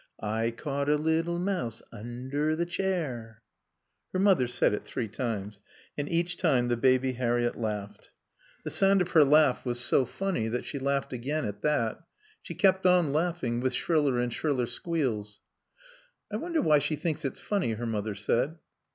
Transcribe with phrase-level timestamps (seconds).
[0.23, 3.43] "I caught a little mouse under the chair,"
[4.11, 5.59] Her mother said it three times.
[5.95, 8.09] And each time the Baby Harriett laughed.
[8.63, 11.99] The sound of her laugh was so funny that she laughed again at that;
[12.41, 15.39] she kept on laughing, with shriller and shriller squeals.
[16.33, 18.57] "I wonder why she thinks it's funny," her mother said.